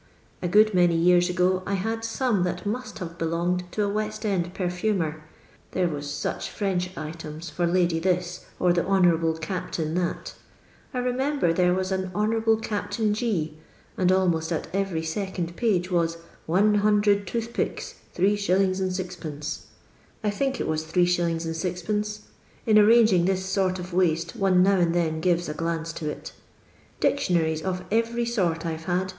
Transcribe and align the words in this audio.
A 0.41 0.47
go:id 0.47 0.73
many 0.73 0.95
years 0.95 1.29
ago, 1.29 1.61
I 1.67 1.75
had 1.75 2.03
some 2.03 2.41
that 2.41 2.65
must 2.65 2.97
have 2.97 3.19
li'"lon)»ed 3.21 3.71
to 3.73 3.83
a 3.83 3.87
West 3.87 4.23
£nd 4.23 4.51
perfumer, 4.55 5.23
there 5.73 5.87
was 5.87 6.09
such 6.09 6.49
French 6.49 6.89
items 6.97 7.51
for 7.51 7.67
Lady 7.67 7.99
this, 7.99 8.45
or 8.59 8.73
the 8.73 8.83
Honour 8.83 9.15
aliie 9.19 9.39
Captain 9.39 9.93
that. 9.93 10.33
I 10.91 10.97
remember 10.97 11.53
there 11.53 11.75
was 11.75 11.91
an 11.91 12.09
Hon. 12.15 12.41
Capt. 12.63 12.99
G., 13.11 13.59
and 13.95 14.11
almost 14.11 14.51
at 14.51 14.69
every 14.73 15.03
second 15.03 15.55
page 15.55 15.91
was 15.91 16.17
*1U0 16.49 17.23
tooth 17.27 17.53
picks, 17.53 17.93
8«. 18.15 19.27
GU.' 19.37 19.57
I 20.23 20.29
think 20.31 20.59
it 20.59 20.67
was 20.67 20.81
Zi*. 20.81 21.05
6d.; 21.05 22.19
in 22.65 22.79
arranging 22.79 23.25
this 23.25 23.45
sort 23.45 23.77
of 23.77 23.93
waste 23.93 24.35
one 24.35 24.63
now 24.63 24.79
and 24.79 24.95
then 24.95 25.21
gives 25.21 25.47
a 25.47 25.53
glance 25.53 25.93
to 25.93 26.09
it 26.09 26.33
Dictionaries 26.99 27.61
of 27.61 27.83
every 27.91 28.25
sort, 28.25 28.65
I 28.65 28.77
've 28.77 28.85
had. 28.85 29.09